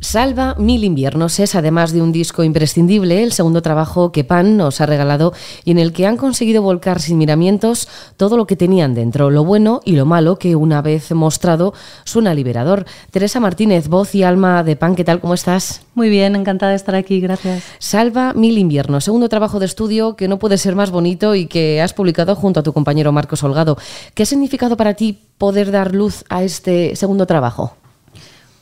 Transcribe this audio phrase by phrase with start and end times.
[0.00, 4.80] Salva Mil Inviernos es, además de un disco imprescindible, el segundo trabajo que Pan nos
[4.80, 8.94] ha regalado y en el que han conseguido volcar sin miramientos todo lo que tenían
[8.94, 11.74] dentro, lo bueno y lo malo que una vez mostrado
[12.04, 12.86] suena liberador.
[13.10, 15.20] Teresa Martínez, voz y alma de Pan, ¿qué tal?
[15.20, 15.82] ¿Cómo estás?
[15.94, 17.62] Muy bien, encantada de estar aquí, gracias.
[17.78, 21.82] Salva Mil Inviernos, segundo trabajo de estudio que no puede ser más bonito y que
[21.82, 23.76] has publicado junto a tu compañero Marcos Holgado.
[24.14, 27.76] ¿Qué ha significado para ti poder dar luz a este segundo trabajo?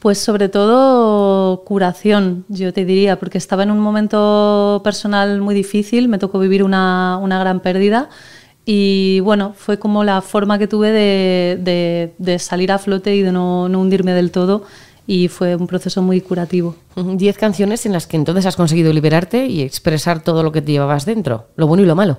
[0.00, 6.08] Pues sobre todo curación, yo te diría, porque estaba en un momento personal muy difícil,
[6.08, 8.08] me tocó vivir una, gran pérdida
[8.64, 13.64] y bueno, fue como la forma que tuve de, salir a flote y de no,
[13.64, 14.62] hundirme del todo
[15.04, 16.76] y fue un proceso muy curativo.
[16.94, 20.70] Diez canciones en las que entonces has conseguido liberarte y expresar todo lo que te
[20.70, 22.18] llevabas dentro, lo bueno y lo malo.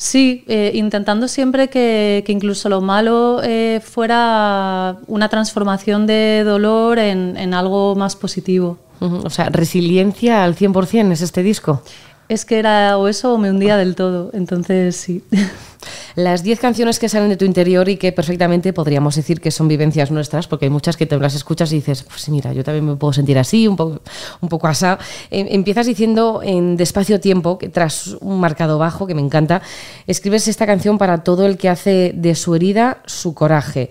[0.00, 7.52] Sí, eh, intentando siempre que, incluso lo malo eh, fuera una transformación de dolor en,
[7.52, 8.78] algo más positivo.
[9.00, 11.82] O sea, resiliencia al 100% es este disco.
[12.30, 15.24] Es que era o eso o me hundía del todo, entonces sí.
[16.14, 19.66] Las 10 canciones que salen de tu interior y que perfectamente podríamos decir que son
[19.66, 22.86] vivencias nuestras, porque hay muchas que te las escuchas y dices, pues mira, yo también
[22.86, 24.00] me puedo sentir así, un poco,
[24.40, 25.00] un poco asá.
[25.32, 29.60] Em, empiezas diciendo en Despacio Tiempo, que tras un marcado bajo, que me encanta,
[30.06, 33.90] escribes esta canción para todo el que hace de su herida su coraje.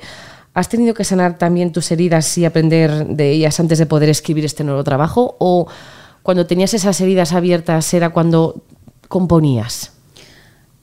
[0.53, 4.45] ¿Has tenido que sanar también tus heridas y aprender de ellas antes de poder escribir
[4.45, 5.35] este nuevo trabajo?
[5.39, 5.67] ¿O
[6.23, 8.63] cuando tenías esas heridas abiertas era cuando
[9.07, 9.93] componías?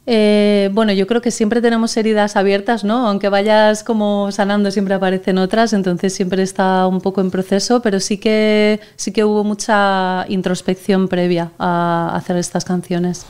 [0.08, 3.08] Eh, bueno, yo creo que siempre tenemos heridas abiertas, ¿no?
[3.08, 7.98] Aunque vayas como sanando, siempre aparecen otras, entonces siempre está un poco en proceso, pero
[7.98, 13.26] sí que, sí que hubo mucha introspección previa a hacer estas canciones.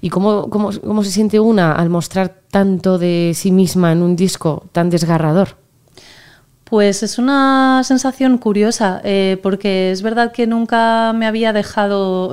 [0.00, 4.16] ¿Y cómo, cómo, cómo se siente una al mostrar tanto de sí misma en un
[4.16, 5.59] disco tan desgarrador?
[6.70, 12.32] Pues es una sensación curiosa, eh, porque es verdad que nunca me había dejado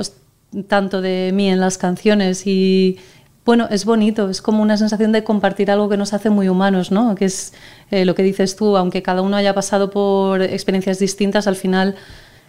[0.68, 3.00] tanto de mí en las canciones y
[3.46, 6.92] bueno, es bonito, es como una sensación de compartir algo que nos hace muy humanos,
[6.92, 7.16] ¿no?
[7.16, 7.54] Que es
[7.90, 11.96] eh, lo que dices tú, aunque cada uno haya pasado por experiencias distintas, al final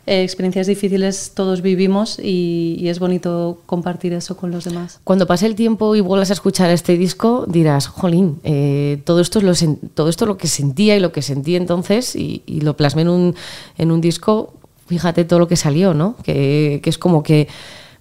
[0.08, 5.00] eh, experiencias difíciles todos vivimos y, es bonito compartir eso con los demás.
[5.04, 9.38] Cuando pase el tiempo y vuelvas a escuchar este disco, dirás, jolín, eh, todo, esto
[9.40, 13.02] es lo todo esto lo que sentía y lo que sentí entonces y, lo plasmé
[13.02, 13.34] en un,
[13.76, 14.54] en un disco,
[14.86, 16.16] fíjate todo lo que salió, ¿no?
[16.22, 17.46] Que, es como que,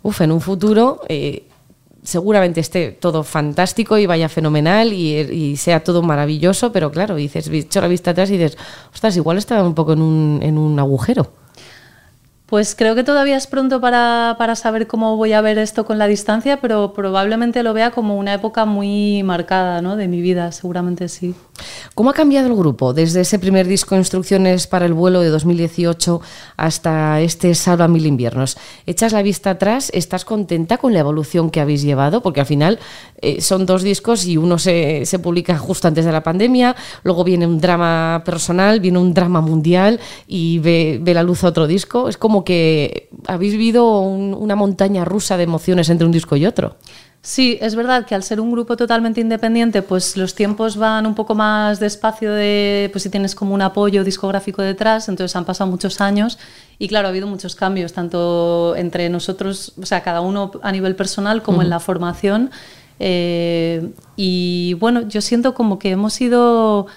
[0.02, 1.02] uff, en un futuro
[2.04, 7.82] seguramente esté todo fantástico y vaya fenomenal y, sea todo maravilloso, pero claro, dices, echo
[7.82, 8.58] la vista atrás y dices,
[8.94, 11.47] ostras, igual estaba un poco en un, en un agujero.
[12.48, 16.08] Pues creo que todavía es pronto para, saber cómo voy a ver esto con la
[16.08, 19.98] distancia, pero probablemente lo vea como una época muy marcada ¿no?
[19.98, 21.36] de mi vida, seguramente sí.
[21.94, 26.22] ¿Cómo ha cambiado el grupo desde ese primer disco Instrucciones para el vuelo de 2018
[26.56, 28.58] hasta este Salva Mil Inviernos?
[28.86, 29.90] ¿Echas la vista atrás?
[29.94, 32.22] ¿Estás contenta con la evolución que habéis llevado?
[32.22, 32.80] Porque al final
[33.22, 37.48] eh, son dos discos y uno se, publica justo antes de la pandemia, luego viene
[37.48, 42.08] un drama personal, viene un drama mundial y ve, ve la luz a otro disco.
[42.08, 46.76] Es como que habéis vivido una montaña rusa de emociones entre un disco y otro.
[47.22, 51.14] Sí, es verdad que al ser un grupo totalmente independiente, pues los tiempos van un
[51.14, 55.70] poco más despacio de, pues si tienes como un apoyo discográfico detrás, entonces han pasado
[55.70, 56.40] muchos años
[56.80, 60.96] y claro, ha habido muchos cambios, tanto entre nosotros, o sea, cada uno a nivel
[60.96, 62.50] personal como en la formación.
[63.00, 66.88] Eh, y bueno, yo siento como que hemos ido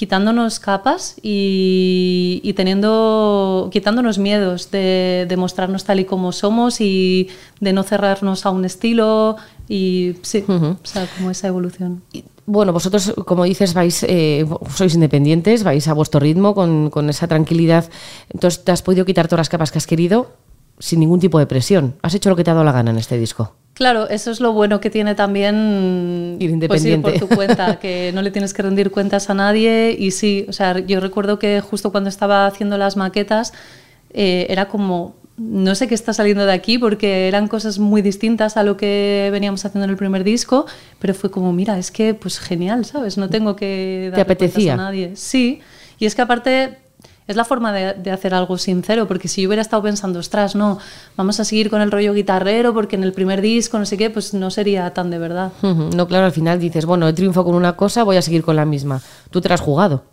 [0.00, 7.28] quitándonos capas y, teniendo, quitándonos miedos de, de, mostrarnos tal y como somos y
[7.60, 9.36] de no cerrarnos a un estilo
[9.68, 12.02] y sí, o sea, como esa evolución.
[12.46, 17.28] Bueno, vosotros, como dices, vais, eh, sois independientes, vais a vuestro ritmo con, con esa
[17.28, 17.84] tranquilidad.
[18.30, 20.32] Entonces, ¿te has podido quitar todas las capas que has querido
[20.78, 21.96] sin ningún tipo de presión?
[22.00, 23.52] ¿Has hecho lo que te ha dado la gana en este disco?
[23.80, 27.00] Claro, eso es lo bueno que tiene también ir independiente.
[27.00, 29.96] Pues, por tu cuenta, que no le tienes que rendir cuentas a nadie.
[29.98, 33.54] Y sí, o sea, yo recuerdo que justo cuando estaba haciendo las maquetas,
[34.12, 38.58] eh, era como, no sé qué está saliendo de aquí, porque eran cosas muy distintas
[38.58, 40.66] a lo que veníamos haciendo en el primer disco,
[40.98, 43.16] pero fue como, mira, es que, pues genial, ¿sabes?
[43.16, 45.12] No tengo que dar cuentas a nadie.
[45.16, 45.62] Sí,
[45.98, 46.76] y es que aparte
[47.30, 50.78] es la forma de, hacer algo sincero, porque si yo hubiera estado pensando, ostras, no,
[51.16, 54.10] vamos a seguir con el rollo guitarrero, porque en el primer disco, no sé qué,
[54.10, 55.52] pues no sería tan de verdad.
[55.62, 58.56] No, claro, al final dices, bueno, he triunfo con una cosa, voy a seguir con
[58.56, 59.00] la misma.
[59.30, 60.04] Tú te has jugado.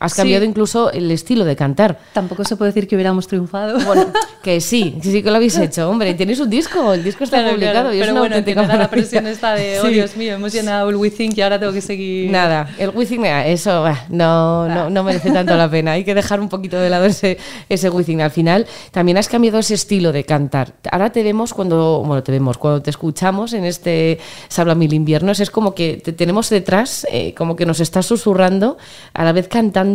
[0.00, 1.98] Has cambiado incluso el estilo de cantar.
[2.14, 3.78] Tampoco se puede decir que hubiéramos triunfado.
[3.80, 4.06] Bueno,
[4.42, 6.14] que sí, sí que lo habéis hecho, hombre.
[6.14, 9.52] Tenéis un disco, el disco está publicado y es una bueno, auténtica la presión está
[9.52, 12.30] de, oh Dios mío, hemos llenado el We Think y ahora tengo que seguir...
[12.30, 15.92] Nada, el We Think, eso no, no, no, merece tanto la pena.
[15.92, 17.36] Hay que dejar un poquito de lado ese,
[17.68, 18.22] ese We Think.
[18.22, 20.72] Al final, también has cambiado ese estilo de cantar.
[20.90, 24.18] Ahora te vemos cuando, bueno, te vemos, cuando te escuchamos en este
[24.48, 28.78] Sabla Mil Inviernos, es como que te tenemos detrás, eh, como que nos estás susurrando,
[29.12, 29.89] a la vez cantando.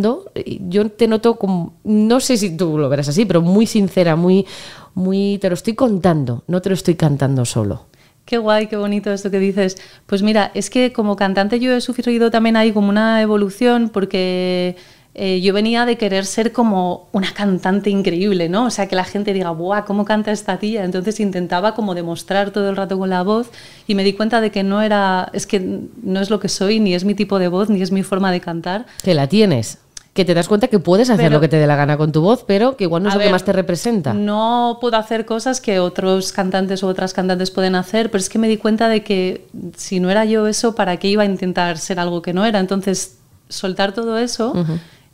[0.68, 4.46] Yo te noto como, no sé si tú lo verás así, pero muy sincera, muy,
[4.94, 7.86] muy, te lo estoy contando, no te lo estoy cantando solo.
[8.24, 9.78] Qué guay, qué bonito esto que dices.
[10.06, 14.76] Pues mira, es que como cantante yo he sufrido también ahí como una evolución porque
[15.14, 18.66] eh, yo venía de querer ser como una cantante increíble, ¿no?
[18.66, 20.84] O sea, que la gente diga, ¡buah, cómo canta esta tía!
[20.84, 23.48] Entonces intentaba como demostrar todo el rato con la voz
[23.86, 25.60] y me di cuenta de que no era, es que
[26.02, 28.30] no es lo que soy, ni es mi tipo de voz, ni es mi forma
[28.30, 28.84] de cantar.
[29.04, 29.78] Que la tienes
[30.16, 32.22] que te das cuenta que puedes hacer lo que te dé la gana con tu
[32.22, 34.14] voz, pero que igual no es lo que más te representa.
[34.14, 38.40] No puedo hacer cosas que otros cantantes u otras cantantes pueden hacer, pero es que
[38.40, 39.46] me di cuenta de que
[39.76, 42.58] si no era yo eso, ¿para qué iba a intentar ser algo que no era?
[42.58, 43.18] Entonces,
[43.48, 44.54] soltar todo eso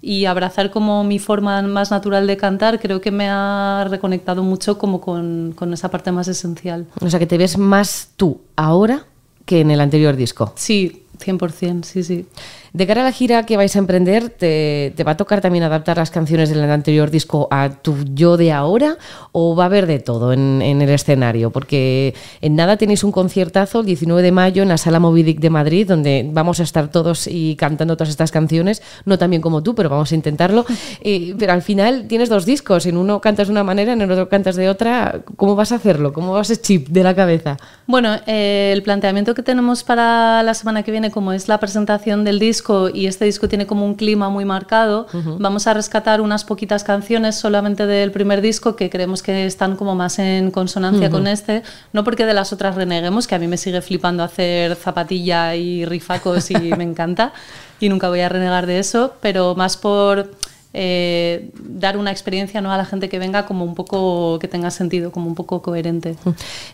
[0.00, 4.78] y abrazar como mi forma más natural de cantar, creo que me ha reconectado mucho
[4.78, 6.86] como con, con esa parte más esencial.
[7.00, 9.04] O sea, que te ves más tú ahora
[9.44, 10.52] que en el anterior disco.
[10.56, 12.26] Sí, 100%, sí, sí.
[12.72, 15.98] De cara a la gira que vais a emprender, te, va a tocar también adaptar
[15.98, 18.96] las canciones del anterior disco a tu yo de ahora
[19.32, 21.50] o va a haber de todo en, el escenario?
[21.50, 25.50] Porque en nada tenéis un conciertazo el 19 de mayo en la Sala Movidic de
[25.50, 29.62] Madrid, donde vamos a estar todos y cantando todas estas canciones, no tan bien como
[29.62, 30.64] tú, pero vamos a intentarlo.
[31.38, 34.30] pero al final tienes dos discos, en uno cantas de una manera, en el otro
[34.30, 35.20] cantas de otra.
[35.36, 36.14] ¿Cómo vas a hacerlo?
[36.14, 37.58] ¿Cómo vas a chip de la cabeza?
[37.86, 42.24] Bueno, eh, el planteamiento que tenemos para la semana que viene, como es la presentación
[42.24, 42.61] del disco,
[42.92, 45.06] y este disco tiene como un clima muy marcado,
[45.38, 49.94] vamos a rescatar unas poquitas canciones solamente del primer disco que creemos que están como
[49.94, 51.62] más en consonancia con este,
[51.92, 55.84] no porque de las otras reneguemos, que a mí me sigue flipando hacer zapatilla y
[55.84, 57.32] rifacos y me encanta
[57.80, 60.30] y nunca voy a renegar de eso, pero más por
[60.74, 62.72] eh, dar una experiencia ¿no?
[62.72, 66.16] a la gente que venga como un poco que tenga sentido, como un poco coherente.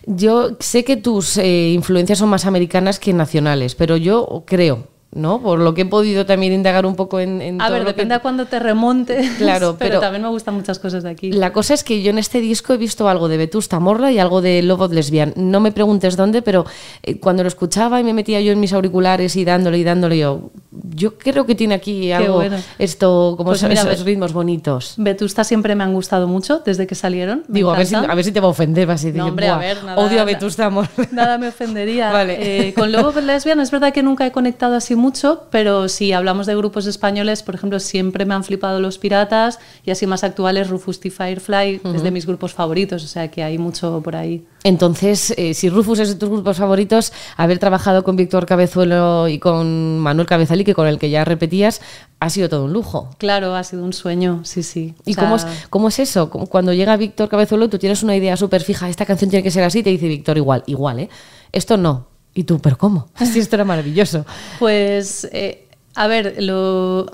[0.05, 5.41] Yo sé que tus eh, influencias son más americanas que nacionales, pero yo creo ¿no?
[5.41, 7.59] Por lo que he podido también indagar un poco en...
[7.59, 9.29] a ver, depende a cuándo te remonte.
[9.39, 11.31] Claro, pero, también me gustan muchas cosas de aquí.
[11.31, 14.19] La cosa es que yo en este disco he visto algo de Vetusta Morla y
[14.19, 15.33] algo de Lobo Lesbian.
[15.35, 16.65] No me preguntes dónde, pero
[17.03, 20.17] eh, cuando lo escuchaba y me metía yo en mis auriculares y dándole y dándole
[20.17, 22.43] yo, yo creo que tiene aquí algo,
[22.77, 24.95] esto, como pues esos ritmos bonitos.
[24.97, 27.43] Vetusta siempre me han gustado mucho desde que salieron.
[27.47, 29.47] Digo, a ver, si, a ver, si, te va a ofender, vas a decir, hombre,
[29.47, 30.89] a ver, nada, odio a Vetusta Morla.
[31.11, 32.11] Nada me ofendería.
[32.11, 32.67] vale.
[32.67, 36.45] Eh, con Lobo Lesbian es verdad que nunca he conectado así mucho, pero si hablamos
[36.45, 40.69] de grupos españoles, por ejemplo, siempre me han flipado los piratas y así más actuales,
[40.69, 41.09] Rufus T.
[41.09, 44.45] Firefly es de mis grupos favoritos, o sea que hay mucho por ahí.
[44.63, 49.39] Entonces, eh, si Rufus es de tus grupos favoritos, haber trabajado con Víctor Cabezuelo y
[49.39, 51.81] con Manuel Cabezalí, que con el que ya repetías,
[52.19, 53.09] ha sido todo un lujo.
[53.17, 54.95] Claro, ha sido un sueño, sí, sí.
[55.05, 56.29] ¿Y cómo, es, cómo es eso?
[56.29, 59.63] Cuando llega Víctor Cabezuelo, tú tienes una idea súper fija, esta canción tiene que ser
[59.63, 61.09] así, te dice Víctor igual, igual, ¿eh?
[61.51, 63.07] Esto no, y tú, ¿pero cómo?
[63.33, 64.25] Si esto era maravilloso.
[64.59, 67.07] Pues, eh, a ver, lo,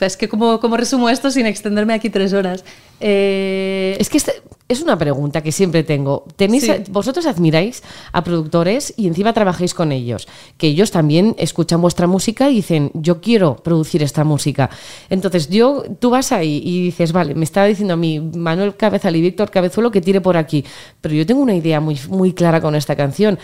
[0.00, 2.64] es que como, resumo esto sin extenderme aquí tres horas.
[3.00, 6.24] Eh, es que este, es una pregunta que siempre tengo.
[6.36, 7.82] ¿Tenéis, Vosotros admiráis
[8.12, 10.28] a productores y encima trabajáis con ellos,
[10.58, 14.68] que ellos también escuchan vuestra música y dicen, yo quiero producir esta música.
[15.08, 19.16] Entonces, yo, tú vas ahí y dices, vale, me estaba diciendo a mí Manuel Cabezal
[19.16, 20.64] y Víctor Cabezuelo que tire por aquí,
[21.00, 23.38] pero yo tengo una idea muy, muy clara con esta canción.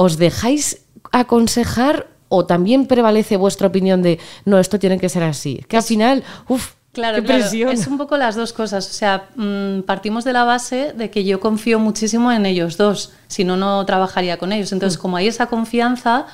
[0.00, 0.78] ¿Os dejáis
[1.12, 5.62] aconsejar o también prevalece vuestra opinión de no, esto tiene que ser así?
[5.68, 8.88] Que al final, uff, Claro, claro, es un poco las dos cosas.
[8.88, 13.12] O sea, mm, partimos de la base de que yo confío muchísimo en ellos dos,
[13.28, 14.72] si no, no trabajaría con ellos.
[14.72, 15.02] Entonces, mm.
[15.02, 16.26] como hay esa confianza,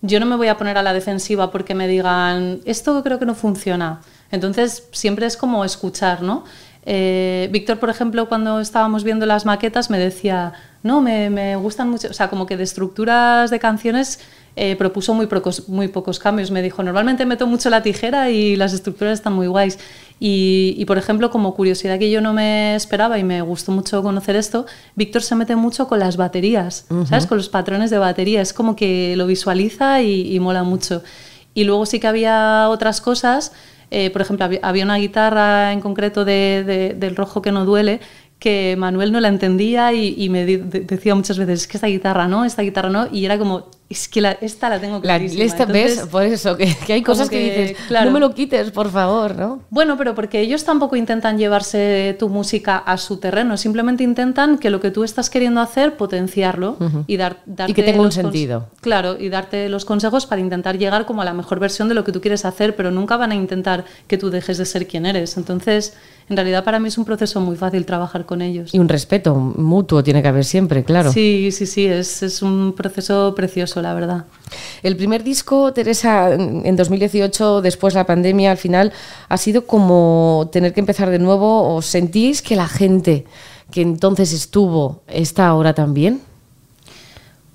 [0.00, 3.26] yo no me voy a poner a la defensiva porque me digan, esto creo que
[3.26, 4.00] no funciona.
[4.30, 6.44] Entonces, siempre es como escuchar, ¿no?
[6.90, 11.90] Eh, Víctor, por ejemplo, cuando estábamos viendo las maquetas, me decía, no, me, me gustan
[11.90, 14.20] mucho, o sea, como que de estructuras de canciones
[14.60, 16.50] eh, propuso muy pocos, muy pocos cambios.
[16.50, 19.78] Me dijo, normalmente meto mucho la tijera y las estructuras están muy guays.
[20.18, 24.34] Y, por ejemplo, como curiosidad que yo no me esperaba y me gustó mucho conocer
[24.34, 24.66] esto,
[24.96, 27.26] Víctor se mete mucho con las baterías, ¿sabes?
[27.26, 28.40] Con los patrones de batería.
[28.40, 31.04] Es como que lo visualiza y, mola mucho.
[31.54, 33.52] Y luego sí que había otras cosas.
[33.90, 38.00] Eh, por ejemplo, había, una guitarra en concreto de, del rojo que no duele
[38.38, 42.44] que Manuel no la entendía y, me decía muchas veces, es que esta guitarra no,
[42.44, 45.38] esta guitarra no, y era como, Es que la, esta la tengo clarísima.
[45.38, 48.34] La, esta ves, por eso, que, que hay cosas que, dices, claro, no me lo
[48.34, 49.62] quites, por favor, ¿no?
[49.70, 54.68] Bueno, pero porque ellos tampoco intentan llevarse tu música a su terreno, simplemente intentan que
[54.68, 56.76] lo que tú estás queriendo hacer, potenciarlo
[57.06, 57.72] y dar, darte...
[57.72, 58.66] Y que tenga un sentido.
[58.82, 62.04] Claro, y darte los consejos para intentar llegar como a la mejor versión de lo
[62.04, 65.06] que tú quieres hacer, pero nunca van a intentar que tú dejes de ser quien
[65.06, 65.38] eres.
[65.38, 65.94] Entonces
[66.28, 68.74] en realidad para mí es un proceso muy fácil trabajar con ellos.
[68.74, 71.10] Y un respeto mutuo tiene que haber siempre, claro.
[71.10, 74.24] Sí, sí, sí, es, es un proceso precioso, la verdad.
[74.82, 78.92] El primer disco, Teresa, en 2018, después de la pandemia, al final,
[79.28, 81.74] ha sido como tener que empezar de nuevo.
[81.74, 83.24] ¿O sentís que la gente
[83.70, 86.20] que entonces estuvo está ahora también?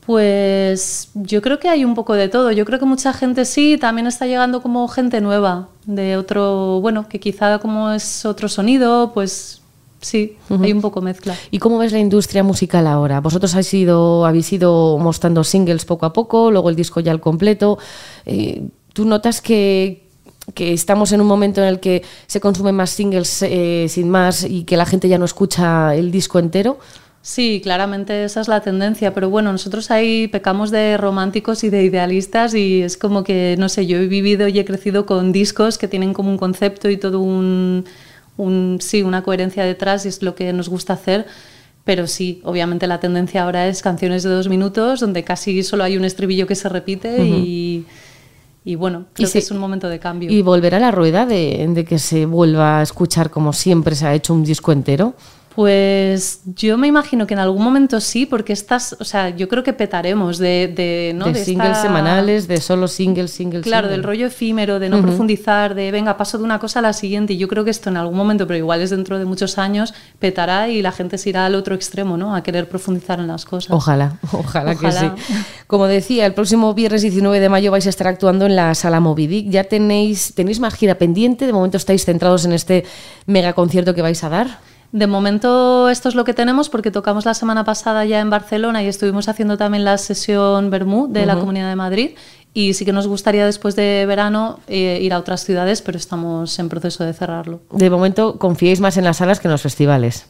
[0.05, 2.51] Pues yo creo que hay un poco de todo.
[2.51, 7.07] Yo creo que mucha gente sí, también está llegando como gente nueva, de otro, bueno,
[7.07, 9.62] que quizá como es otro sonido, pues
[10.03, 11.35] sí, hay un poco mezcla.
[11.51, 13.21] ¿Y cómo ves la industria musical ahora?
[13.21, 17.19] Vosotros habéis ido, habéis ido mostrando singles poco a poco, luego el disco ya al
[17.19, 17.77] completo.
[18.25, 20.07] Eh, ¿Tú notas que,
[20.53, 24.43] que estamos en un momento en el que se consumen más singles eh, sin más
[24.43, 26.77] y que la gente ya no escucha el disco entero?
[27.25, 31.83] Sí, claramente esa es la tendencia, pero bueno, nosotros ahí pecamos de románticos y de
[31.83, 35.77] idealistas y es como que, no sé, yo he vivido y he crecido con discos
[35.77, 37.85] que tienen como un concepto y todo un,
[38.79, 41.25] sí, una coherencia detrás y es lo que nos gusta hacer.
[41.85, 45.97] Pero sí, obviamente la tendencia ahora es canciones de dos minutos donde casi solo hay
[45.97, 47.85] un estribillo que se repite y,
[48.63, 50.31] y, bueno, creo que es un momento de cambio.
[50.31, 54.07] ¿Y volver a la rueda de, de que se vuelva a escuchar como siempre se
[54.07, 55.13] ha hecho un disco entero?
[55.55, 59.63] Pues yo me imagino que en algún momento sí, porque estas, o sea, yo creo
[59.63, 61.25] que petaremos de, de, ¿no?
[61.25, 63.61] de, singles semanales, de solo singles, singles.
[63.61, 66.93] Claro, del rollo efímero, de no profundizar, de venga, paso de una cosa a la
[66.93, 67.33] siguiente.
[67.33, 69.93] Y yo creo que esto en algún momento, pero igual es dentro de muchos años,
[70.17, 72.35] petará y la gente se irá al otro extremo, ¿no?
[72.35, 73.71] A querer profundizar en las cosas.
[73.71, 75.05] Ojalá, ojalá, que sí.
[75.67, 78.99] Como decía, el próximo viernes 19 de mayo vais a estar actuando en la Sala
[78.99, 79.49] Movidic.
[79.49, 81.45] ¿Ya tenéis, tenéis más gira pendiente?
[81.45, 82.85] ¿De momento estáis centrados en este
[83.27, 84.72] mega concierto que vais a dar?
[84.93, 88.83] De momento esto es lo que tenemos porque tocamos la semana pasada ya en Barcelona
[88.83, 92.11] y estuvimos haciendo también la sesión Bermú de la Comunidad de Madrid
[92.53, 96.59] y sí que nos gustaría después de verano eh, ir a otras ciudades, pero estamos
[96.59, 97.61] en proceso de cerrarlo.
[97.71, 100.27] De momento confiéis más en las salas que en los festivales.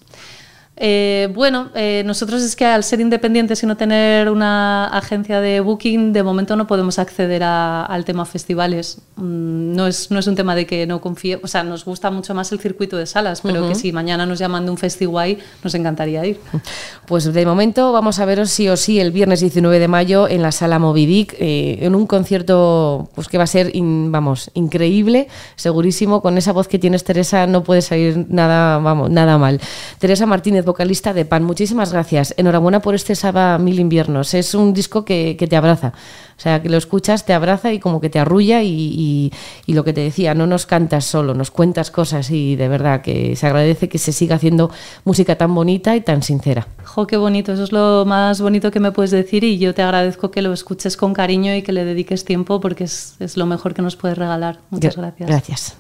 [0.75, 5.59] Eh, bueno, eh, nosotros es que al ser independientes y no tener una agencia de
[5.59, 8.97] booking, de momento no podemos acceder al tema festivales.
[9.15, 12.09] Mm, no, es, no es un tema de que no confíe, o sea, nos gusta
[12.09, 15.37] mucho más el circuito de salas, pero que si mañana nos llaman de un festival,
[15.63, 16.39] nos encantaría ir.
[17.05, 20.41] Pues de momento vamos a veros sí o sí el viernes 19 de mayo en
[20.41, 25.27] la sala Movidic, eh, en un concierto pues que va a ser, vamos, increíble,
[25.57, 26.21] segurísimo.
[26.21, 29.59] Con esa voz que tienes, Teresa, no puede salir nada, vamos, nada mal.
[29.99, 31.43] Teresa Martínez vocalista de Pan.
[31.43, 32.33] Muchísimas gracias.
[32.37, 34.33] Enhorabuena por este Saba Mil Inviernos.
[34.33, 35.93] Es un disco que, te abraza.
[36.37, 39.31] O sea, que lo escuchas, te abraza y como que te arrulla y,
[39.67, 43.35] lo que te decía, no nos cantas solo, nos cuentas cosas y de verdad que
[43.35, 44.71] se agradece que se siga haciendo
[45.05, 46.67] música tan bonita y tan sincera.
[46.83, 49.81] Jo, qué bonito, eso es lo más bonito que me puedes decir y yo te
[49.81, 53.45] agradezco que lo escuches con cariño y que le dediques tiempo porque es, es lo
[53.45, 54.59] mejor que nos puedes regalar.
[54.69, 55.29] Muchas gracias.
[55.29, 55.77] Gracias.